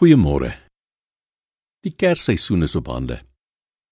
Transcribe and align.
Goeiemôre. 0.00 0.54
Die 1.84 1.92
Kersseisoen 1.92 2.64
is 2.64 2.72
op 2.78 2.86
hande. 2.88 3.18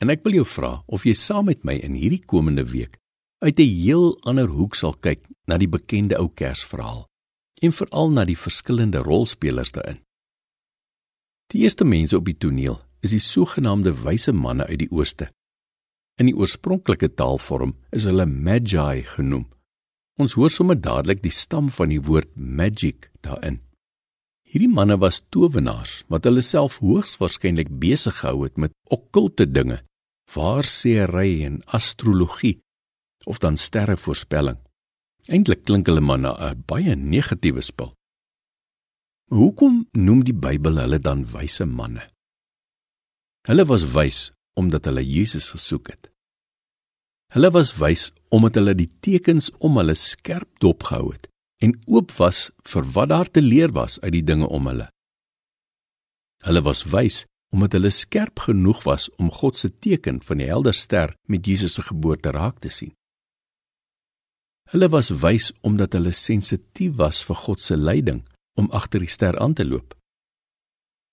En 0.00 0.08
ek 0.08 0.22
wil 0.24 0.38
jou 0.38 0.46
vra 0.48 0.70
of 0.88 1.04
jy 1.04 1.12
saam 1.12 1.50
met 1.50 1.60
my 1.68 1.74
in 1.76 1.92
hierdie 1.92 2.22
komende 2.24 2.64
week 2.70 2.96
uit 3.44 3.60
'n 3.60 3.74
heel 3.82 4.16
ander 4.24 4.48
hoek 4.48 4.74
sal 4.80 4.96
kyk 4.96 5.28
na 5.44 5.60
die 5.60 5.68
bekende 5.68 6.16
ou 6.16 6.32
Kersverhaal 6.32 7.04
en 7.60 7.76
veral 7.76 8.08
na 8.16 8.24
die 8.24 8.38
verskillende 8.46 9.04
rolspelers 9.04 9.76
daarin. 9.76 10.00
Die 11.52 11.68
eerste 11.68 11.84
mense 11.84 12.16
op 12.16 12.24
die 12.24 12.38
toneel 12.38 12.80
is 13.02 13.10
die 13.10 13.20
sogenaamde 13.20 13.92
wyse 13.92 14.32
manne 14.32 14.64
uit 14.64 14.78
die 14.78 14.90
ooste. 14.90 15.28
In 16.16 16.26
die 16.26 16.36
oorspronklike 16.36 17.12
taalvorm 17.14 17.76
is 17.92 18.04
hulle 18.04 18.24
magi 18.24 19.02
genoem. 19.02 19.48
Ons 20.16 20.32
hoor 20.32 20.50
sommer 20.50 20.80
dadelik 20.80 21.20
die 21.22 21.36
stam 21.44 21.68
van 21.68 21.88
die 21.88 22.00
woord 22.00 22.36
magic 22.36 23.10
daarin. 23.20 23.60
Hierdie 24.50 24.70
manne 24.70 24.96
was 24.98 25.20
towenaars 25.30 26.00
wat 26.10 26.24
hulle 26.26 26.42
self 26.42 26.80
hoogs 26.82 27.12
waarskynlik 27.20 27.68
besig 27.82 28.16
gehou 28.18 28.42
het 28.42 28.56
met 28.58 28.74
okkulte 28.90 29.46
dinge, 29.46 29.78
waarseery 30.34 31.44
en 31.46 31.60
astrologie 31.78 32.56
of 33.30 33.38
dan 33.38 33.60
sterrevoorspelling. 33.60 34.58
Eintlik 35.30 35.62
klink 35.68 35.86
hulle 35.86 36.02
maar 36.02 36.18
na 36.18 36.32
'n 36.34 36.64
baie 36.66 36.96
negatiewe 36.96 37.62
spul. 37.62 37.94
Hoekom 39.30 39.86
noem 39.92 40.24
die 40.24 40.34
Bybel 40.34 40.82
hulle 40.82 40.98
dan 40.98 41.24
wyse 41.24 41.64
manne? 41.66 42.10
Hulle 43.46 43.64
was 43.66 43.84
wys 43.94 44.32
omdat 44.58 44.84
hulle 44.84 45.04
Jesus 45.06 45.50
gesoek 45.54 45.88
het. 45.88 46.10
Hulle 47.32 47.50
was 47.50 47.76
wys 47.78 48.10
omdat 48.28 48.54
hulle 48.54 48.74
die 48.74 48.90
tekens 49.00 49.50
om 49.58 49.76
hulle 49.76 49.94
skerp 49.94 50.58
dopgehou 50.58 51.12
het 51.12 51.29
en 51.64 51.76
oop 51.86 52.12
was 52.18 52.48
vir 52.72 52.86
wat 52.94 53.10
daar 53.12 53.30
te 53.30 53.42
leer 53.42 53.72
was 53.72 54.00
uit 54.00 54.12
die 54.12 54.24
dinge 54.24 54.48
om 54.48 54.66
hulle. 54.70 54.88
Hulle 56.46 56.62
was 56.64 56.86
wys 56.94 57.24
omdat 57.50 57.74
hulle 57.74 57.90
skerp 57.90 58.38
genoeg 58.46 58.84
was 58.86 59.08
om 59.18 59.30
God 59.34 59.58
se 59.58 59.68
teken 59.82 60.20
van 60.22 60.38
die 60.38 60.46
helder 60.46 60.74
ster 60.74 61.16
met 61.26 61.46
Jesus 61.46 61.74
se 61.74 61.82
geboorte 61.82 62.30
raak 62.30 62.60
te 62.62 62.70
sien. 62.70 62.92
Hulle 64.70 64.88
was 64.88 65.10
wys 65.10 65.50
omdat 65.66 65.96
hulle 65.98 66.12
sensitief 66.14 66.94
was 67.00 67.24
vir 67.26 67.40
God 67.44 67.60
se 67.60 67.76
leiding 67.76 68.22
om 68.54 68.70
agter 68.70 69.02
die 69.02 69.10
ster 69.10 69.38
aan 69.42 69.56
te 69.58 69.66
loop. 69.66 69.96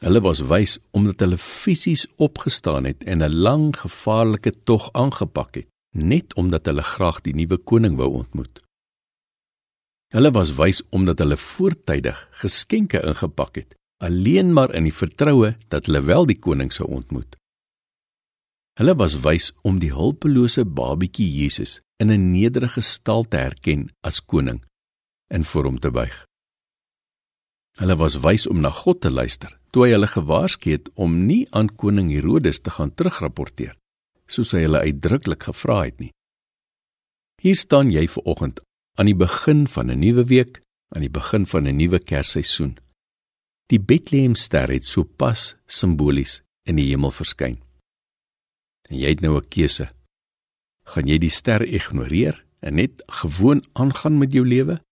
Hulle 0.00 0.22
was 0.24 0.40
wys 0.48 0.78
omdat 0.96 1.20
hulle 1.20 1.38
fisies 1.38 2.06
opgestaan 2.16 2.86
het 2.88 3.02
en 3.04 3.22
'n 3.22 3.34
lang 3.46 3.76
gevaarlike 3.76 4.52
tog 4.64 4.88
aangepak 4.92 5.54
het, 5.54 5.68
net 5.92 6.34
omdat 6.34 6.66
hulle 6.66 6.82
graag 6.82 7.20
die 7.20 7.34
nuwe 7.34 7.58
koning 7.58 7.96
wou 7.96 8.10
ontmoet. 8.22 8.62
Hulle 10.10 10.30
was 10.34 10.50
wys 10.58 10.80
omdat 10.90 11.20
hulle 11.22 11.36
voortydig 11.38 12.18
geskenke 12.42 12.98
ingepak 13.06 13.60
het, 13.60 13.76
alleen 14.02 14.50
maar 14.52 14.72
in 14.74 14.88
die 14.88 14.94
vertroue 14.94 15.52
dat 15.70 15.86
hulle 15.86 16.02
wel 16.02 16.26
die 16.26 16.38
koning 16.38 16.72
sou 16.74 16.88
ontmoet. 16.90 17.36
Hulle 18.80 18.96
was 18.98 19.20
wys 19.22 19.50
om 19.62 19.78
die 19.78 19.92
hulpelose 19.94 20.64
babietjie 20.64 21.28
Jesus 21.30 21.78
in 22.02 22.10
'n 22.10 22.32
nederige 22.32 22.80
stal 22.80 23.24
te 23.24 23.36
herken 23.36 23.90
as 24.02 24.20
koning 24.20 24.64
en 25.28 25.44
voor 25.44 25.64
hom 25.64 25.78
te 25.78 25.90
buig. 25.90 26.26
Hulle 27.78 27.96
was 27.96 28.16
wys 28.20 28.46
om 28.46 28.60
na 28.60 28.70
God 28.70 29.00
te 29.00 29.10
luister 29.10 29.58
toe 29.70 29.84
hy 29.84 29.90
hulle 29.92 30.06
gewaarsku 30.06 30.70
het 30.70 30.90
om 30.94 31.26
nie 31.26 31.46
aan 31.50 31.76
koning 31.76 32.10
Herodes 32.10 32.60
te 32.60 32.70
gaan 32.70 32.94
terugrapporteer 32.94 33.76
soos 34.26 34.52
hy 34.52 34.60
hulle 34.66 34.80
uitdruklik 34.80 35.42
gevra 35.42 35.84
het 35.84 35.98
nie. 35.98 36.12
Hier 37.42 37.56
staan 37.56 37.90
jy 37.90 38.08
ver 38.08 38.22
oggend 38.24 38.60
aan 39.00 39.08
die 39.08 39.16
begin 39.16 39.64
van 39.66 39.88
'n 39.88 39.98
nuwe 39.98 40.24
week, 40.24 40.60
aan 40.92 41.00
die 41.00 41.10
begin 41.10 41.46
van 41.46 41.64
'n 41.66 41.76
nuwe 41.76 41.98
kersseisoen. 41.98 42.78
Die 43.66 43.80
Bethlehemster 43.80 44.68
het 44.68 44.84
sopas 44.84 45.56
simbolies 45.66 46.42
in 46.68 46.76
die 46.76 46.88
hemel 46.92 47.10
verskyn. 47.10 47.56
En 48.90 48.96
jy 48.98 49.08
het 49.08 49.20
nou 49.20 49.36
'n 49.36 49.48
keuse. 49.48 49.92
Gaan 50.84 51.06
jy 51.06 51.18
die 51.18 51.30
ster 51.30 51.62
ignoreer 51.66 52.44
en 52.60 52.74
net 52.74 53.02
gewoon 53.06 53.64
aangaan 53.72 54.18
met 54.18 54.32
jou 54.32 54.46
lewe? 54.46 54.82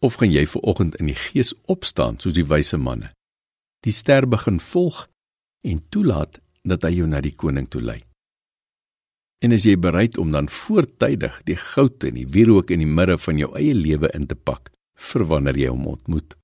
Of 0.00 0.14
gaan 0.14 0.32
jy 0.32 0.46
ver 0.46 0.60
oggend 0.60 0.96
in 0.96 1.06
die 1.06 1.14
gees 1.14 1.54
opstaan 1.66 2.18
soos 2.18 2.32
die 2.32 2.46
wyse 2.46 2.76
manne? 2.76 3.12
Die 3.80 3.92
ster 3.92 4.28
begin 4.28 4.60
volg 4.60 5.08
en 5.60 5.88
toelaat 5.88 6.40
dat 6.62 6.82
hy 6.82 6.90
jou 6.90 7.06
na 7.06 7.20
die 7.20 7.36
koning 7.36 7.68
toe 7.68 7.82
lei. 7.82 8.02
En 9.42 9.50
as 9.50 9.64
jy 9.66 9.74
bereid 9.74 10.18
om 10.22 10.30
dan 10.30 10.46
voortydig 10.48 11.40
die 11.48 11.58
goud 11.58 12.04
en 12.06 12.14
die 12.14 12.28
wierook 12.30 12.70
in 12.70 12.84
die 12.84 12.92
midde 12.98 13.16
van 13.18 13.40
jou 13.40 13.50
eie 13.58 13.74
lewe 13.74 14.10
in 14.14 14.28
te 14.30 14.38
pak 14.38 14.70
vir 15.10 15.24
wanneer 15.26 15.58
jy 15.58 15.72
hom 15.72 15.88
ontmoet. 15.96 16.36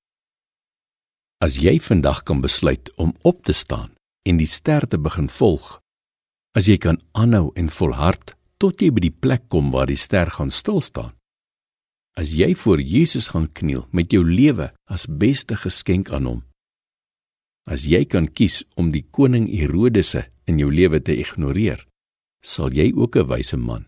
As 1.39 1.61
jy 1.63 1.77
vandag 1.79 2.25
kan 2.27 2.43
besluit 2.43 2.91
om 2.99 3.15
op 3.23 3.45
te 3.47 3.55
staan 3.55 3.93
en 4.27 4.41
die 4.41 4.51
ster 4.51 4.89
te 4.91 4.99
begin 4.99 5.31
volg, 5.31 5.79
as 6.59 6.67
jy 6.67 6.75
kan 6.83 6.99
aanhou 7.15 7.53
en 7.55 7.71
volhard 7.71 8.35
tot 8.59 8.83
jy 8.83 8.91
by 8.91 9.05
die 9.07 9.15
plek 9.15 9.47
kom 9.47 9.71
waar 9.71 9.87
die 9.87 10.01
ster 10.01 10.27
gaan 10.35 10.51
stil 10.51 10.83
staan. 10.83 11.15
As 12.19 12.35
jy 12.35 12.51
voor 12.59 12.83
Jesus 12.83 13.31
gaan 13.31 13.47
kniel 13.55 13.87
met 13.95 14.11
jou 14.11 14.25
lewe 14.27 14.73
as 14.91 15.07
beste 15.07 15.55
geskenk 15.55 16.11
aan 16.11 16.27
hom. 16.27 16.41
As 17.71 17.87
jy 17.87 18.03
kan 18.11 18.27
kies 18.27 18.65
om 18.75 18.91
die 18.91 19.05
koning 19.07 19.47
Herodes 19.47 20.17
in 20.51 20.59
jou 20.59 20.73
lewe 20.75 20.99
te 20.99 21.15
ignoreer 21.15 21.87
sal 22.43 22.73
jy 22.73 22.93
ook 22.95 23.17
'n 23.17 23.29
wyse 23.29 23.57
man, 23.57 23.87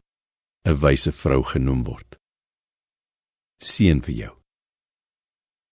'n 0.66 0.76
wyse 0.80 1.12
vrou 1.12 1.42
genoem 1.42 1.84
word. 1.84 2.18
Seën 3.62 4.00
vir 4.02 4.14
jou. 4.14 4.39